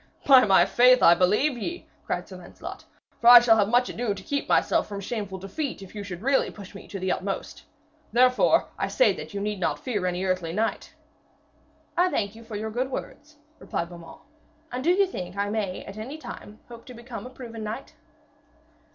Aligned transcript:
'By 0.25 0.45
my 0.45 0.65
faith, 0.65 1.03
I 1.03 1.13
believe 1.13 1.55
ye,' 1.59 1.85
cried 2.07 2.27
Sir 2.27 2.37
Lancelot, 2.37 2.85
'for 3.19 3.27
I 3.27 3.39
should 3.39 3.53
have 3.55 3.69
much 3.69 3.87
ado 3.87 4.15
to 4.15 4.23
keep 4.23 4.49
myself 4.49 4.87
from 4.87 4.99
shameful 4.99 5.37
defeat 5.37 5.83
if 5.83 5.93
you 5.93 6.03
should 6.03 6.23
really 6.23 6.49
push 6.49 6.73
me 6.73 6.87
to 6.87 6.97
the 6.99 7.11
utmost. 7.11 7.65
Therefore 8.11 8.69
I 8.79 8.87
say 8.87 9.13
that 9.13 9.35
you 9.35 9.39
need 9.39 9.59
not 9.59 9.77
fear 9.77 10.07
any 10.07 10.23
earthly 10.23 10.53
knight.' 10.53 10.95
'I 11.97 12.09
thank 12.09 12.33
you 12.33 12.43
for 12.43 12.55
your 12.55 12.71
good 12.71 12.89
words,' 12.89 13.35
replied 13.59 13.89
Beaumains. 13.89 14.21
'And 14.71 14.83
do 14.83 14.89
you 14.89 15.05
think 15.05 15.37
I 15.37 15.51
may 15.51 15.81
hope 15.83 15.89
at 15.89 15.97
any 15.99 16.17
time 16.17 16.61
to 16.83 16.93
become 16.95 17.27
a 17.27 17.29
proved 17.29 17.59
knight?' 17.59 17.93